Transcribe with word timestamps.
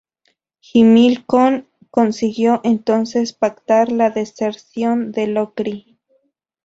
Himilcón 0.61 1.69
consiguió 1.91 2.59
entonces 2.63 3.33
pactar 3.33 3.91
la 3.91 4.09
deserción 4.09 5.11
de 5.11 5.27
Locri. 5.27 5.99